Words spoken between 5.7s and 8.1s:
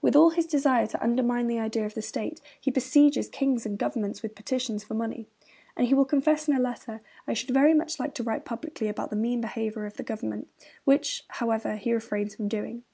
and he will confess in a letter, 'I should very much